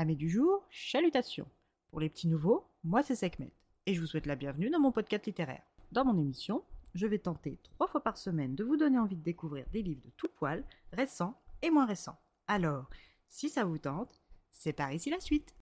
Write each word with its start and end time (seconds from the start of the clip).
Amis 0.00 0.16
du 0.16 0.30
jour, 0.30 0.66
chalutations. 0.70 1.46
Pour 1.90 2.00
les 2.00 2.08
petits 2.08 2.26
nouveaux, 2.26 2.64
moi 2.84 3.02
c'est 3.02 3.14
Sekhmet 3.14 3.52
et 3.84 3.92
je 3.92 4.00
vous 4.00 4.06
souhaite 4.06 4.24
la 4.24 4.34
bienvenue 4.34 4.70
dans 4.70 4.80
mon 4.80 4.92
podcast 4.92 5.26
littéraire. 5.26 5.60
Dans 5.92 6.06
mon 6.06 6.16
émission, 6.16 6.64
je 6.94 7.06
vais 7.06 7.18
tenter 7.18 7.58
trois 7.64 7.86
fois 7.86 8.02
par 8.02 8.16
semaine 8.16 8.54
de 8.54 8.64
vous 8.64 8.78
donner 8.78 8.98
envie 8.98 9.16
de 9.16 9.22
découvrir 9.22 9.66
des 9.74 9.82
livres 9.82 10.00
de 10.02 10.10
tout 10.16 10.30
poil, 10.38 10.64
récents 10.94 11.38
et 11.60 11.68
moins 11.68 11.84
récents. 11.84 12.18
Alors, 12.48 12.88
si 13.28 13.50
ça 13.50 13.64
vous 13.64 13.76
tente, 13.76 14.22
c'est 14.50 14.72
par 14.72 14.90
ici 14.90 15.10
la 15.10 15.20
suite. 15.20 15.54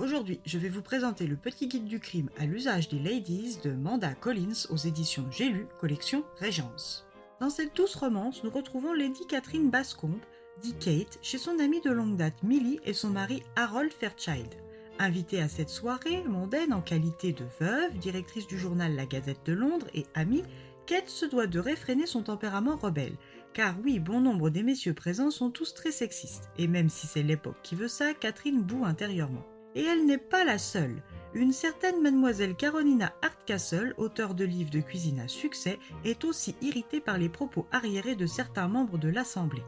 Aujourd'hui, 0.00 0.40
je 0.44 0.58
vais 0.58 0.70
vous 0.70 0.82
présenter 0.82 1.28
le 1.28 1.36
petit 1.36 1.68
guide 1.68 1.84
du 1.84 2.00
crime 2.00 2.30
à 2.36 2.46
l'usage 2.46 2.88
des 2.88 2.98
ladies 2.98 3.58
de 3.62 3.70
Manda 3.70 4.12
Collins 4.14 4.66
aux 4.70 4.76
éditions 4.76 5.30
J'ai 5.30 5.50
lu, 5.50 5.68
collection 5.78 6.24
Régence. 6.38 7.06
Dans 7.40 7.48
cette 7.48 7.74
douce 7.74 7.94
romance, 7.94 8.44
nous 8.44 8.50
retrouvons 8.50 8.92
Lady 8.92 9.26
Catherine 9.26 9.70
Bascombe, 9.70 10.20
dit 10.60 10.74
Kate, 10.74 11.18
chez 11.22 11.38
son 11.38 11.58
amie 11.58 11.80
de 11.80 11.90
longue 11.90 12.16
date 12.16 12.42
Millie 12.42 12.80
et 12.84 12.92
son 12.92 13.08
mari 13.08 13.42
Harold 13.56 13.90
Fairchild. 13.90 14.54
Invitée 14.98 15.40
à 15.40 15.48
cette 15.48 15.70
soirée 15.70 16.22
mondaine 16.24 16.74
en 16.74 16.82
qualité 16.82 17.32
de 17.32 17.46
veuve, 17.58 17.96
directrice 17.96 18.46
du 18.46 18.58
journal 18.58 18.94
La 18.94 19.06
Gazette 19.06 19.46
de 19.46 19.54
Londres 19.54 19.86
et 19.94 20.04
amie, 20.12 20.42
Kate 20.84 21.08
se 21.08 21.24
doit 21.24 21.46
de 21.46 21.58
réfréner 21.58 22.04
son 22.04 22.24
tempérament 22.24 22.76
rebelle. 22.76 23.16
Car 23.54 23.74
oui, 23.82 24.00
bon 24.00 24.20
nombre 24.20 24.50
des 24.50 24.62
messieurs 24.62 24.92
présents 24.92 25.30
sont 25.30 25.50
tous 25.50 25.72
très 25.72 25.92
sexistes, 25.92 26.50
et 26.58 26.68
même 26.68 26.90
si 26.90 27.06
c'est 27.06 27.22
l'époque 27.22 27.62
qui 27.62 27.74
veut 27.74 27.88
ça, 27.88 28.12
Catherine 28.12 28.60
boue 28.60 28.84
intérieurement. 28.84 29.46
Et 29.74 29.82
elle 29.82 30.04
n'est 30.04 30.18
pas 30.18 30.44
la 30.44 30.58
seule. 30.58 31.02
Une 31.32 31.52
certaine 31.52 32.02
mademoiselle 32.02 32.56
Carolina 32.56 33.12
Hardcastle, 33.22 33.94
auteure 33.98 34.34
de 34.34 34.44
livres 34.44 34.70
de 34.70 34.80
cuisine 34.80 35.20
à 35.20 35.28
succès, 35.28 35.78
est 36.04 36.24
aussi 36.24 36.56
irritée 36.60 37.00
par 37.00 37.18
les 37.18 37.28
propos 37.28 37.68
arriérés 37.70 38.16
de 38.16 38.26
certains 38.26 38.66
membres 38.66 38.98
de 38.98 39.08
l'Assemblée. 39.08 39.62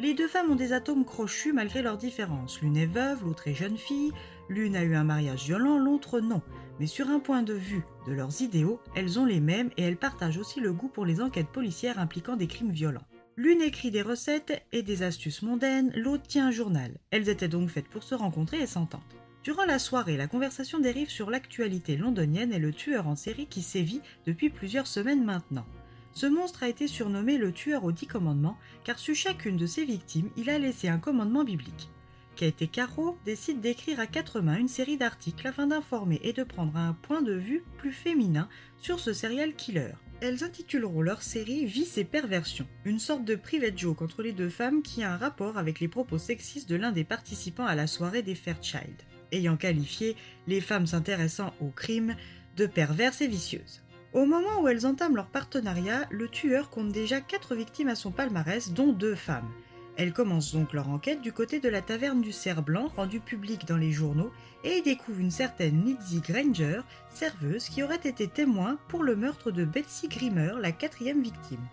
Les 0.00 0.12
deux 0.12 0.28
femmes 0.28 0.50
ont 0.50 0.54
des 0.54 0.74
atomes 0.74 1.06
crochus 1.06 1.54
malgré 1.54 1.80
leurs 1.80 1.96
différences. 1.96 2.60
L'une 2.60 2.76
est 2.76 2.86
veuve, 2.86 3.24
l'autre 3.24 3.48
est 3.48 3.54
jeune 3.54 3.78
fille, 3.78 4.12
l'une 4.50 4.76
a 4.76 4.84
eu 4.84 4.94
un 4.94 5.02
mariage 5.02 5.44
violent, 5.44 5.78
l'autre 5.78 6.20
non. 6.20 6.42
Mais 6.78 6.86
sur 6.86 7.08
un 7.08 7.20
point 7.20 7.42
de 7.42 7.54
vue 7.54 7.84
de 8.06 8.12
leurs 8.12 8.42
idéaux, 8.42 8.78
elles 8.94 9.18
ont 9.18 9.24
les 9.24 9.40
mêmes 9.40 9.70
et 9.78 9.84
elles 9.84 9.96
partagent 9.96 10.38
aussi 10.38 10.60
le 10.60 10.74
goût 10.74 10.88
pour 10.88 11.06
les 11.06 11.22
enquêtes 11.22 11.48
policières 11.48 11.98
impliquant 11.98 12.36
des 12.36 12.46
crimes 12.48 12.70
violents. 12.70 13.06
L'une 13.36 13.62
écrit 13.62 13.90
des 13.90 14.02
recettes 14.02 14.62
et 14.72 14.82
des 14.82 15.02
astuces 15.02 15.40
mondaines, 15.40 15.90
l'autre 15.96 16.26
tient 16.26 16.48
un 16.48 16.52
journal. 16.52 16.98
Elles 17.10 17.30
étaient 17.30 17.48
donc 17.48 17.70
faites 17.70 17.88
pour 17.88 18.02
se 18.02 18.14
rencontrer 18.14 18.60
et 18.60 18.66
s'entendre. 18.66 19.06
Durant 19.44 19.64
la 19.64 19.78
soirée, 19.78 20.16
la 20.16 20.26
conversation 20.26 20.80
dérive 20.80 21.10
sur 21.10 21.30
l'actualité 21.30 21.96
londonienne 21.96 22.52
et 22.52 22.58
le 22.58 22.72
tueur 22.72 23.06
en 23.06 23.16
série 23.16 23.46
qui 23.46 23.62
sévit 23.62 24.02
depuis 24.26 24.50
plusieurs 24.50 24.86
semaines 24.86 25.24
maintenant. 25.24 25.66
Ce 26.12 26.26
monstre 26.26 26.64
a 26.64 26.68
été 26.68 26.88
surnommé 26.88 27.38
le 27.38 27.52
tueur 27.52 27.84
aux 27.84 27.92
dix 27.92 28.06
commandements 28.06 28.58
car 28.82 28.98
sur 28.98 29.14
chacune 29.14 29.56
de 29.56 29.66
ses 29.66 29.84
victimes, 29.84 30.30
il 30.36 30.50
a 30.50 30.58
laissé 30.58 30.88
un 30.88 30.98
commandement 30.98 31.44
biblique. 31.44 31.88
Kate 32.34 32.62
et 32.62 32.68
Caro 32.68 33.16
décident 33.24 33.60
d'écrire 33.60 34.00
à 34.00 34.06
quatre 34.06 34.40
mains 34.40 34.58
une 34.58 34.68
série 34.68 34.96
d'articles 34.96 35.46
afin 35.46 35.68
d'informer 35.68 36.20
et 36.22 36.32
de 36.32 36.44
prendre 36.44 36.76
un 36.76 36.92
point 36.92 37.22
de 37.22 37.32
vue 37.32 37.64
plus 37.78 37.92
féminin 37.92 38.48
sur 38.78 39.00
ce 39.00 39.12
serial 39.12 39.54
killer. 39.54 39.92
Elles 40.20 40.42
intituleront 40.42 41.02
leur 41.02 41.22
série 41.22 41.64
Vice 41.64 41.98
et 41.98 42.04
perversion, 42.04 42.66
une 42.84 42.98
sorte 42.98 43.24
de 43.24 43.36
private 43.36 43.78
joke 43.78 44.02
entre 44.02 44.22
les 44.22 44.32
deux 44.32 44.48
femmes 44.48 44.82
qui 44.82 45.04
a 45.04 45.12
un 45.12 45.16
rapport 45.16 45.58
avec 45.58 45.78
les 45.78 45.88
propos 45.88 46.18
sexistes 46.18 46.68
de 46.68 46.76
l'un 46.76 46.90
des 46.90 47.04
participants 47.04 47.66
à 47.66 47.76
la 47.76 47.86
soirée 47.86 48.22
des 48.22 48.34
Fairchild 48.34 48.96
ayant 49.32 49.56
qualifié 49.56 50.16
les 50.46 50.60
femmes 50.60 50.86
s'intéressant 50.86 51.52
au 51.60 51.68
crime 51.68 52.14
de 52.56 52.66
perverses 52.66 53.20
et 53.20 53.28
vicieuses. 53.28 53.82
Au 54.14 54.24
moment 54.24 54.62
où 54.62 54.68
elles 54.68 54.86
entament 54.86 55.16
leur 55.16 55.26
partenariat, 55.26 56.06
le 56.10 56.28
tueur 56.28 56.70
compte 56.70 56.92
déjà 56.92 57.20
quatre 57.20 57.54
victimes 57.54 57.88
à 57.88 57.94
son 57.94 58.10
palmarès, 58.10 58.72
dont 58.72 58.92
deux 58.92 59.14
femmes. 59.14 59.50
Elles 59.96 60.12
commencent 60.12 60.52
donc 60.52 60.72
leur 60.72 60.88
enquête 60.88 61.20
du 61.20 61.32
côté 61.32 61.60
de 61.60 61.68
la 61.68 61.82
taverne 61.82 62.22
du 62.22 62.32
Cerf 62.32 62.62
Blanc, 62.62 62.90
rendue 62.96 63.20
publique 63.20 63.66
dans 63.66 63.76
les 63.76 63.92
journaux, 63.92 64.32
et 64.64 64.76
y 64.78 64.82
découvrent 64.82 65.20
une 65.20 65.30
certaine 65.30 65.84
Lizzie 65.84 66.20
Granger, 66.20 66.80
serveuse, 67.10 67.68
qui 67.68 67.82
aurait 67.82 67.96
été 67.96 68.28
témoin 68.28 68.78
pour 68.88 69.02
le 69.02 69.16
meurtre 69.16 69.50
de 69.50 69.64
Betsy 69.64 70.08
Grimmer, 70.08 70.52
la 70.60 70.72
quatrième 70.72 71.22
victime. 71.22 71.66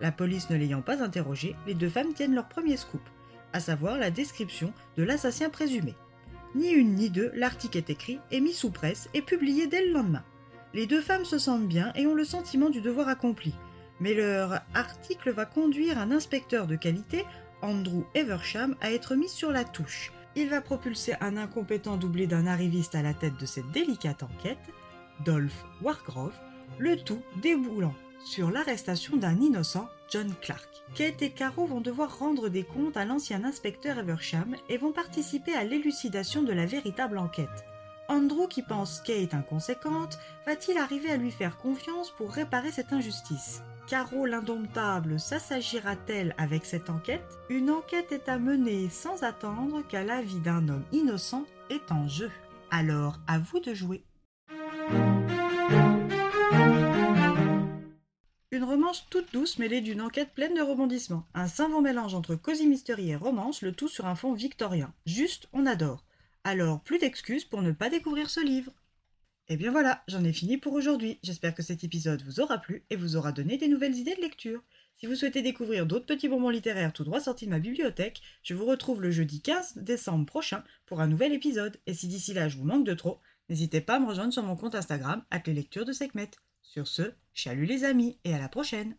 La 0.00 0.12
police 0.12 0.50
ne 0.50 0.56
l'ayant 0.56 0.82
pas 0.82 1.02
interrogée, 1.02 1.56
les 1.66 1.74
deux 1.74 1.88
femmes 1.88 2.14
tiennent 2.14 2.34
leur 2.34 2.48
premier 2.48 2.76
scoop, 2.76 3.02
à 3.52 3.60
savoir 3.60 3.96
la 3.96 4.10
description 4.10 4.72
de 4.96 5.04
l'assassin 5.04 5.48
présumé. 5.48 5.94
Ni 6.54 6.70
une 6.70 6.94
ni 6.94 7.10
deux, 7.10 7.30
l'article 7.34 7.78
est 7.78 7.90
écrit, 7.90 8.18
est 8.30 8.40
mis 8.40 8.52
sous 8.52 8.70
presse 8.70 9.08
et 9.14 9.22
publié 9.22 9.66
dès 9.66 9.86
le 9.86 9.92
lendemain. 9.92 10.24
Les 10.74 10.86
deux 10.86 11.00
femmes 11.00 11.24
se 11.24 11.38
sentent 11.38 11.68
bien 11.68 11.92
et 11.94 12.06
ont 12.06 12.14
le 12.14 12.24
sentiment 12.24 12.70
du 12.70 12.80
devoir 12.80 13.08
accompli. 13.08 13.54
Mais 14.00 14.14
leur 14.14 14.60
article 14.74 15.30
va 15.30 15.44
conduire 15.44 15.98
un 15.98 16.10
inspecteur 16.10 16.66
de 16.66 16.76
qualité, 16.76 17.24
Andrew 17.62 18.04
Eversham, 18.14 18.76
à 18.80 18.92
être 18.92 19.14
mis 19.14 19.28
sur 19.28 19.50
la 19.50 19.64
touche. 19.64 20.12
Il 20.36 20.48
va 20.48 20.60
propulser 20.60 21.14
un 21.20 21.36
incompétent 21.36 21.96
doublé 21.96 22.26
d'un 22.26 22.46
arriviste 22.46 22.94
à 22.94 23.02
la 23.02 23.14
tête 23.14 23.36
de 23.38 23.46
cette 23.46 23.70
délicate 23.72 24.22
enquête, 24.22 24.58
Dolph 25.24 25.64
Wargrove, 25.82 26.38
le 26.78 26.96
tout 26.96 27.22
déboulant 27.42 27.94
sur 28.24 28.50
l'arrestation 28.50 29.16
d'un 29.16 29.40
innocent, 29.40 29.88
John 30.10 30.32
Clark. 30.40 30.68
Kate 30.94 31.22
et 31.22 31.30
Caro 31.30 31.66
vont 31.66 31.80
devoir 31.80 32.18
rendre 32.18 32.48
des 32.48 32.64
comptes 32.64 32.96
à 32.96 33.04
l'ancien 33.04 33.44
inspecteur 33.44 33.98
Eversham 33.98 34.56
et 34.68 34.78
vont 34.78 34.92
participer 34.92 35.54
à 35.54 35.64
l'élucidation 35.64 36.42
de 36.42 36.52
la 36.52 36.66
véritable 36.66 37.18
enquête. 37.18 37.64
Andrew, 38.08 38.48
qui 38.48 38.62
pense 38.62 39.00
Kate 39.00 39.34
inconséquente, 39.34 40.18
va-t-il 40.46 40.78
arriver 40.78 41.10
à 41.10 41.18
lui 41.18 41.30
faire 41.30 41.58
confiance 41.58 42.10
pour 42.10 42.32
réparer 42.32 42.72
cette 42.72 42.92
injustice? 42.92 43.62
Caro 43.86 44.24
l'indomptable 44.24 45.20
s'assagira-t-elle 45.20 46.34
avec 46.38 46.64
cette 46.64 46.90
enquête? 46.90 47.38
Une 47.50 47.70
enquête 47.70 48.12
est 48.12 48.28
à 48.28 48.38
mener 48.38 48.88
sans 48.88 49.22
attendre 49.22 49.82
qu'à 49.86 50.04
la 50.04 50.22
vie 50.22 50.40
d'un 50.40 50.68
homme 50.68 50.84
innocent 50.92 51.44
est 51.70 51.92
en 51.92 52.08
jeu. 52.08 52.30
Alors, 52.70 53.18
à 53.26 53.38
vous 53.38 53.60
de 53.60 53.74
jouer. 53.74 54.04
Une 58.58 58.64
romance 58.64 59.06
toute 59.08 59.32
douce 59.32 59.60
mêlée 59.60 59.80
d'une 59.80 60.00
enquête 60.00 60.34
pleine 60.34 60.54
de 60.54 60.60
rebondissements. 60.60 61.24
Un 61.32 61.46
savant 61.46 61.80
mélange 61.80 62.16
entre 62.16 62.34
cosy 62.34 62.66
mystery 62.66 63.10
et 63.10 63.14
romance, 63.14 63.62
le 63.62 63.70
tout 63.70 63.86
sur 63.86 64.06
un 64.06 64.16
fond 64.16 64.32
victorien. 64.32 64.92
Juste, 65.06 65.46
on 65.52 65.64
adore. 65.64 66.04
Alors, 66.42 66.80
plus 66.80 66.98
d'excuses 66.98 67.44
pour 67.44 67.62
ne 67.62 67.70
pas 67.70 67.88
découvrir 67.88 68.28
ce 68.28 68.44
livre. 68.44 68.72
Et 69.46 69.56
bien 69.56 69.70
voilà, 69.70 70.02
j'en 70.08 70.24
ai 70.24 70.32
fini 70.32 70.58
pour 70.58 70.72
aujourd'hui. 70.72 71.20
J'espère 71.22 71.54
que 71.54 71.62
cet 71.62 71.84
épisode 71.84 72.22
vous 72.22 72.40
aura 72.40 72.58
plu 72.58 72.82
et 72.90 72.96
vous 72.96 73.14
aura 73.14 73.30
donné 73.30 73.58
des 73.58 73.68
nouvelles 73.68 73.94
idées 73.94 74.16
de 74.16 74.22
lecture. 74.22 74.60
Si 74.96 75.06
vous 75.06 75.14
souhaitez 75.14 75.42
découvrir 75.42 75.86
d'autres 75.86 76.06
petits 76.06 76.28
bonbons 76.28 76.50
littéraires 76.50 76.92
tout 76.92 77.04
droit 77.04 77.20
sortis 77.20 77.46
de 77.46 77.50
ma 77.50 77.60
bibliothèque, 77.60 78.22
je 78.42 78.54
vous 78.54 78.66
retrouve 78.66 79.00
le 79.00 79.12
jeudi 79.12 79.40
15 79.40 79.74
décembre 79.76 80.26
prochain 80.26 80.64
pour 80.84 81.00
un 81.00 81.06
nouvel 81.06 81.32
épisode. 81.32 81.76
Et 81.86 81.94
si 81.94 82.08
d'ici 82.08 82.34
là 82.34 82.48
je 82.48 82.56
vous 82.56 82.64
manque 82.64 82.84
de 82.84 82.94
trop, 82.94 83.20
n'hésitez 83.48 83.80
pas 83.80 83.94
à 83.94 84.00
me 84.00 84.08
rejoindre 84.08 84.32
sur 84.32 84.42
mon 84.42 84.56
compte 84.56 84.74
Instagram, 84.74 85.22
les 85.46 85.54
lectures 85.54 85.84
de 85.84 85.92
Sekhmet. 85.92 86.32
Sur 86.68 86.86
ce, 86.86 87.14
chalut 87.32 87.64
les 87.64 87.84
amis 87.84 88.18
et 88.24 88.34
à 88.34 88.38
la 88.38 88.50
prochaine 88.50 88.94